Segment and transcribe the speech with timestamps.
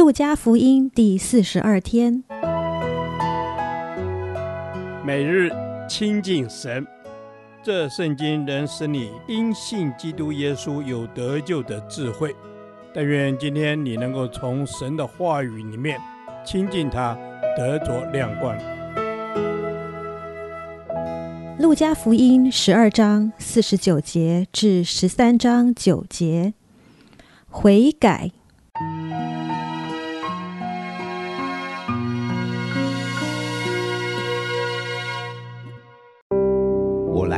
[0.00, 2.24] 路加福音第四十二天，
[5.04, 5.50] 每日
[5.86, 6.86] 亲近神，
[7.62, 12.34] 这圣经能使你因信基督耶稣有得救的智慧。
[12.94, 16.00] 但愿今天你能够从神的话语里面
[16.46, 17.14] 亲近他，
[17.54, 18.56] 得着亮光。
[21.58, 26.54] 路加福音十二章四十九节至十三章九节，
[27.50, 28.30] 悔改。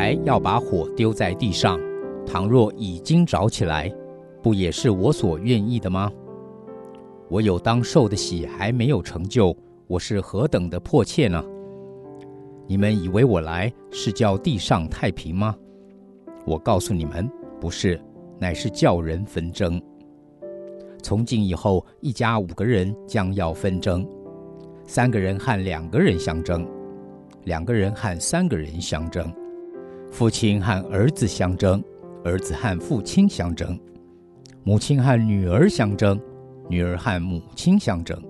[0.02, 1.78] 来要把火丢在地上，
[2.26, 3.88] 倘若已经着起来，
[4.42, 6.10] 不也是我所愿意的吗？
[7.28, 11.40] 我有当受的喜还没有成就，我是何等的迫切呢？
[12.66, 15.54] 你们以为我来是叫地上太平吗？
[16.44, 18.00] 我告诉你们，不是，
[18.40, 19.80] 乃是叫人纷争。
[21.00, 24.04] 从今以后，一家五个人将要纷争，
[24.84, 26.66] 三个人和两个人相争，
[27.44, 29.32] 两个人和三个人相争，
[30.12, 31.82] 父亲和儿子相争，
[32.22, 33.80] 儿子和父亲相争，
[34.62, 36.20] 母亲和女儿相争，
[36.68, 38.22] 女儿和母亲相争，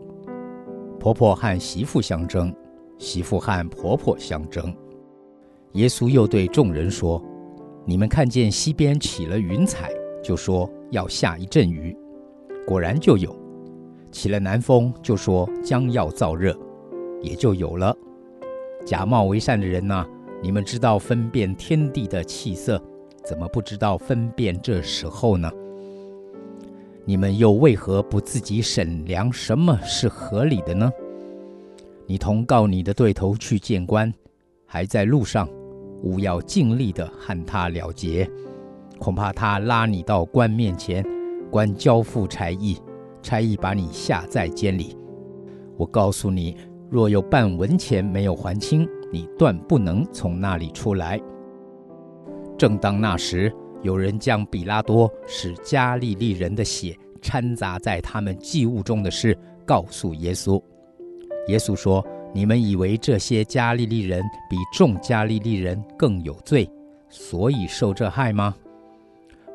[1.01, 2.55] 婆婆和媳妇相争。
[2.99, 4.73] 媳妇和婆婆相争，
[5.73, 7.21] 耶稣又对众人说
[7.85, 9.91] ：“你们看见西边起了云彩，
[10.23, 11.97] 就说要下一阵雨，
[12.65, 13.29] 果然就有；
[14.13, 16.57] 起了南风，就说将要燥热，
[17.21, 17.93] 也就有了。
[18.87, 20.07] 假冒为善的人呐，
[20.43, 22.83] 你们知道分辨天地的气色，
[23.25, 25.49] 怎么不知道分辨这时候呢？
[27.05, 30.91] 你们又为何不自己审量什么是合理的呢？”
[32.07, 34.13] 你同告你的对头去见官，
[34.67, 35.49] 还在路上，
[36.03, 38.29] 务要尽力的和他了结，
[38.99, 41.07] 恐怕他拉你到官面前，
[41.53, 42.77] 官交付差役，
[43.23, 44.97] 差役把你下在监里。
[45.77, 46.57] 我告诉你，
[46.91, 51.21] 若有半文钱没有还清，你断不能从那里出来。
[52.59, 53.53] 正当那时，
[53.83, 59.37] 有人将比拉多使加利利人的血掺杂在他们祭物中的事
[59.67, 60.61] 告诉耶稣。
[61.49, 66.71] 耶稣说：“你们以为这些加利利人比众加利利人更有罪，
[67.09, 68.55] 所以受这害吗？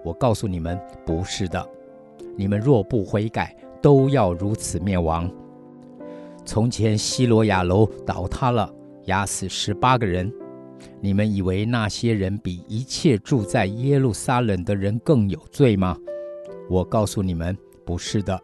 [0.04, 1.66] 我告诉你们，不是的。
[2.36, 5.30] 你们若不悔改，都要如此灭亡。
[6.46, 8.72] 从前西罗亚楼倒塌了，
[9.08, 10.32] 压死十八个人。
[11.02, 15.98] 你们以为那些人比一切住在耶路撒冷的人更有罪吗？
[16.70, 18.40] 我告诉你们，不是的。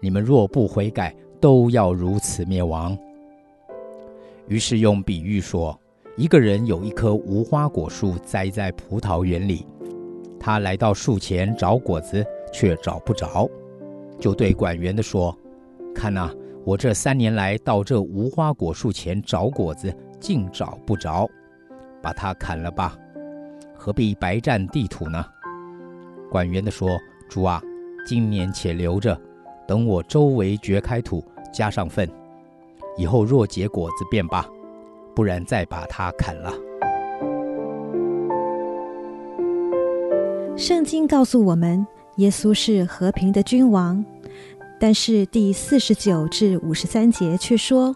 [0.00, 2.96] 你们若不悔改，都要如此灭亡。
[4.46, 5.78] 于是用比喻说：
[6.16, 9.66] 一个人有一棵无花果树栽在葡萄园里，
[10.38, 12.22] 他来到树前找果子，
[12.52, 13.48] 却找不着，
[14.18, 15.34] 就对管园的说
[15.94, 16.30] ：“看哪，
[16.64, 21.28] 我这三年来到这无花果树前找果子，竟找不着，
[22.02, 22.96] 把它砍了吧，
[23.76, 25.24] 何必白占地土呢？”
[26.30, 26.98] 管园的说
[27.28, 27.62] ：“主啊，
[28.06, 29.20] 今年且留着，
[29.68, 32.10] 等我周围掘开土。”加上粪，
[32.96, 34.44] 以后若结果子便罢，
[35.14, 36.52] 不然再把它砍了。
[40.56, 41.86] 圣经告诉我们，
[42.16, 44.04] 耶稣是和平的君王，
[44.78, 47.94] 但是第四十九至五十三节却说，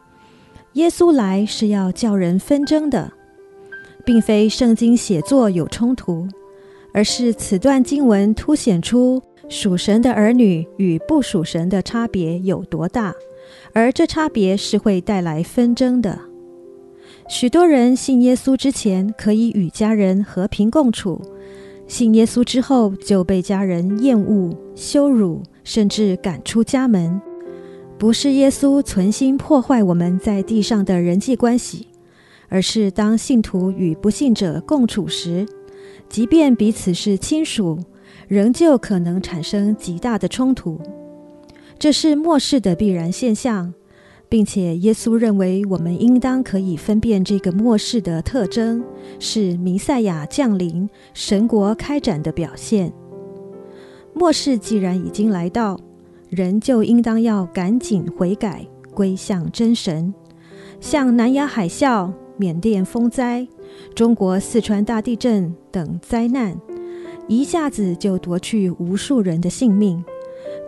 [0.75, 3.12] 耶稣来是要叫人纷争的，
[4.05, 6.27] 并非圣经写作有冲突，
[6.93, 13.15] 而是此段经文凸显出属神的儿女与不属神的差别有多大。
[13.72, 16.19] 而这差别是会带来纷争的。
[17.28, 21.21] 许多人信耶稣之前可以与家人和平共处，
[21.87, 27.20] 信耶稣之后就被家人厌恶、羞辱，甚至赶出家门。
[27.98, 31.88] 不是耶稣存心破坏我们在地上的人际关系，
[32.48, 35.46] 而是当信徒与不信者共处时，
[36.08, 37.78] 即便彼此是亲属，
[38.28, 40.80] 仍旧可能产生极大的冲突。
[41.78, 43.74] 这是末世的必然现象，
[44.26, 48.82] 并且耶稣认为我们应当可以分辨这个末世的特征
[49.18, 52.91] 是弥赛亚降临、神国开展的表现。
[54.18, 55.78] 末世既然已经来到，
[56.28, 60.12] 人就应当要赶紧悔改，归向真神。
[60.80, 63.47] 像南亚海啸、缅甸风灾、
[63.94, 66.56] 中国四川大地震等灾难，
[67.28, 70.04] 一下子就夺去无数人的性命。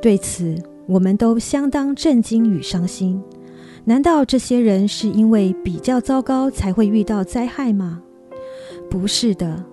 [0.00, 0.56] 对此，
[0.87, 3.20] 我们都相当震惊与伤心。
[3.85, 8.00] 难道这些人是因为比较糟糕才会遇到灾害吗？
[8.88, 9.64] 不是的，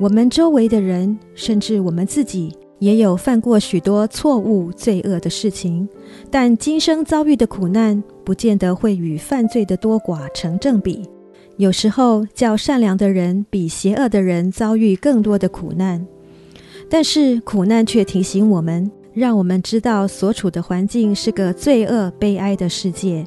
[0.00, 2.52] 我们周围的人，甚至我们自己，
[2.82, 5.88] 也有犯过许多错误、罪恶的事情，
[6.32, 11.08] 但今生遭遇的苦难，不见得会与犯罪的多寡成正比。
[11.58, 16.04] 有时候，较善良的人比邪恶的人遭遇更多的苦难，
[16.90, 23.24] 但是苦难却提醒我们，让我们知道所处的环境是个罪恶、悲哀的世界。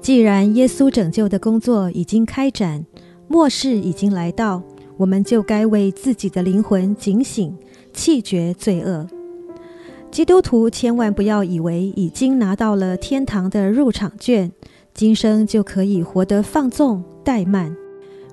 [0.00, 2.86] 既然耶稣拯救的工作已经开展，
[3.26, 4.62] 末世已经来到，
[4.96, 7.52] 我们就该为自己的灵魂警醒。
[7.92, 9.06] 弃绝罪恶，
[10.10, 14.50] 基督徒千万不要以为已经拿到了天堂的入场券，
[14.92, 17.74] 今生就可以活得放纵怠慢。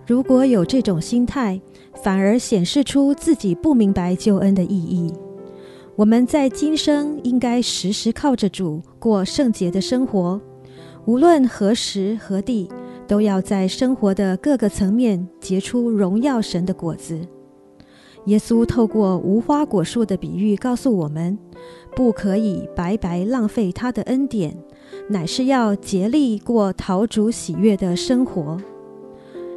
[0.05, 1.61] 如果有这种心态，
[2.01, 5.13] 反而显示出自己不明白救恩的意义。
[5.95, 10.39] 我们在今生应该时时靠着主过圣洁的生活，
[11.05, 12.69] 无论何时何地，
[13.05, 17.19] 都要在生活的各个层面结出荣耀神的果子。
[18.29, 21.35] 耶稣透过无花果树的比喻告诉我们，
[21.95, 24.55] 不可以白白浪费他的恩典，
[25.09, 28.61] 乃是要竭力过陶主喜悦的生活。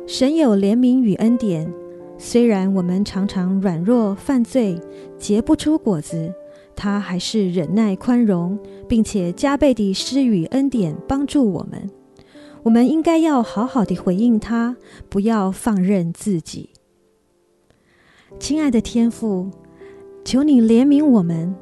[0.06, 1.70] 神有怜悯与恩典，
[2.16, 4.80] 虽然我们常常软弱犯罪，
[5.19, 6.32] 结不出果子，
[6.74, 8.58] 他还是忍耐宽容，
[8.88, 11.90] 并且加倍地施予恩典帮助我们。
[12.62, 14.78] 我们应该要好好地回应他，
[15.10, 16.70] 不要放任自己。
[18.43, 19.49] 亲爱的天父，
[20.25, 21.55] 求你怜悯我们。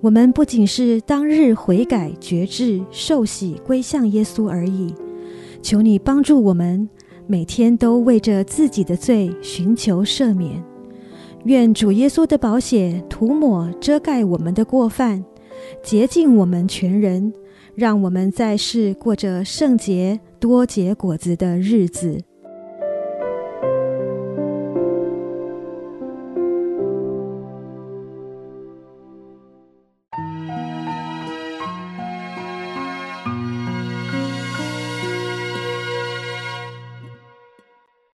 [0.00, 4.94] 我们不仅是当日悔改、决志、受洗、归向耶稣而已。
[5.62, 6.88] 求你帮助我们，
[7.26, 10.62] 每天都为着自己的罪寻求赦免。
[11.42, 15.24] 愿主耶稣的宝血涂抹、遮盖我们的过犯，
[15.82, 17.32] 洁净我们全人，
[17.74, 22.22] 让我们在世过着圣洁、多结果子的日子。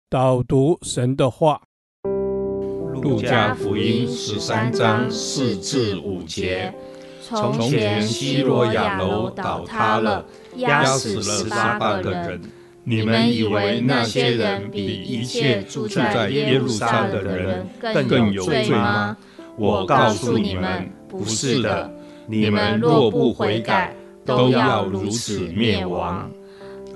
[0.09, 1.61] 导读神的话，
[3.01, 6.73] 《路加福音》十三章四至五节：
[7.21, 10.25] 从前西罗亚楼倒塌了，
[10.55, 12.41] 压死了十八个人。
[12.85, 17.67] 你们以为那些人比一切住在耶路撒冷的人
[18.07, 19.17] 更有罪吗？
[19.57, 21.91] 我告诉你们，不是的。
[22.27, 23.93] 你们若不悔改，
[24.23, 26.31] 都要如此灭亡。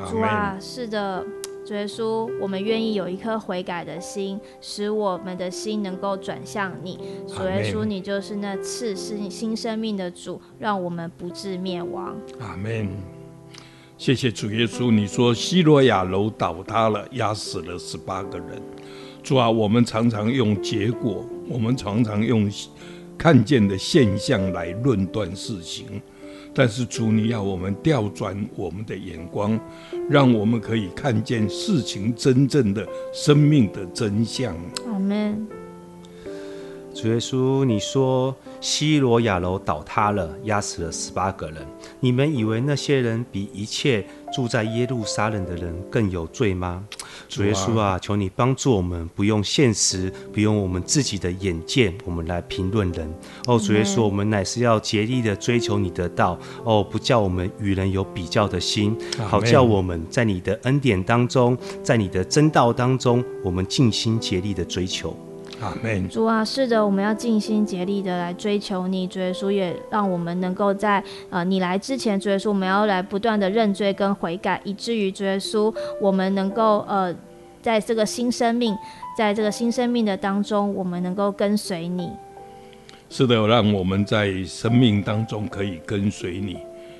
[0.10, 1.22] 主啊，是的。
[1.64, 7.00] 主耶稣，我们愿意有一颗悔改的心，使我们的心能够转向你。
[7.28, 12.16] 主耶稣，你就是那赐是新生命的主，让我们不致灭亡。
[12.40, 12.90] 阿门。
[13.98, 18.60] 谢谢主耶稣，你说希罗亚楼倒塌了，压死了十八个人。
[19.22, 22.52] 主啊，我们常常用结果，我们常常用
[23.16, 26.02] 看见的现象来论断事情。
[26.54, 29.60] 但是主，你要我们调转我们的眼光，
[30.10, 34.56] 让我们可以看见事情真正的生命的真相。
[34.88, 35.48] 阿门。
[36.94, 41.66] 主耶稣，你说西罗亚楼倒塌了，压死了十八个人。
[42.02, 46.86] 你们以为那些人比一切住在耶路撒冷的人更有罪吗？
[47.28, 53.14] 主耶稣啊，求你帮助我们，不用现实，不用我们自己的眼见，我们来评论人。
[53.46, 56.38] 哦，主耶稣，我们乃是要竭力的追求你的道。
[56.64, 58.98] 哦，不叫我们与人有比较的心，
[59.28, 65.16] 好叫我们在你的恩典当中，在你的真道当中，我们尽心竭力的追求。
[65.62, 66.10] 阿门。
[66.10, 69.08] 主啊，是的，我们要尽心竭力的来追求你。
[69.08, 77.16] 主耶稣也让我们能够在呃你来之前，主耶稣我们要来不断的认罪跟悔改，以至于主耶稣我们能够呃
[77.62, 78.76] 在这个新生命，
[79.18, 82.10] 在这个新生命的当中，我们能够跟随你。
[83.10, 86.58] 是的，让我们在生命当中可以跟随你，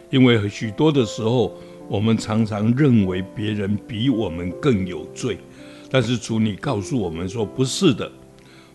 [0.10, 1.54] 因为许多的时候，
[1.88, 5.38] 我们常常认为别人比我们更有罪，
[5.90, 8.12] 但是主你告诉我们说不是的。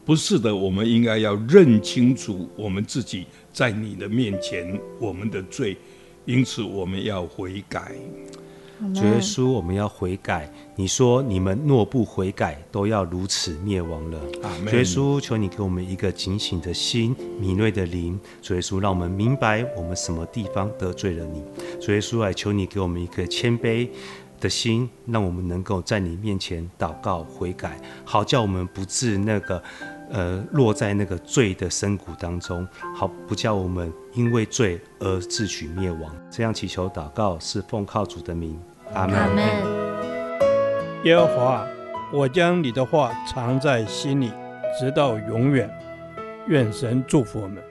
[0.06, 5.76] 不是的，我们应该要认清楚我们自己在你的面前我们的罪，
[6.24, 7.90] 因此我们要悔改。
[8.94, 10.48] 主耶稣，我们要悔改。
[10.76, 14.20] 你说你们若不悔改，都要如此灭亡了。
[14.66, 18.16] 主耶稣，求你给我们一个警醒的心，敏锐的灵。
[18.40, 21.42] 主耶稣，让我们明白我们什么地方得罪了你。
[21.80, 23.88] 主耶稣，来求你给我们一个谦卑
[24.38, 29.60] 的心，让我们能够在你面前祷告悔改，好叫我们不致那个。
[30.10, 36.14] 呃，落在那个罪的深谷当中，好不叫我们因为罪而自取灭亡。
[36.30, 38.58] 这样祈求祷告是奉靠主的名，
[38.94, 39.16] 阿门。
[41.04, 41.66] 耶和华，
[42.12, 44.32] 我将你的话藏在心里，
[44.78, 45.70] 直到永远。
[46.48, 47.62] 愿神祝福我们。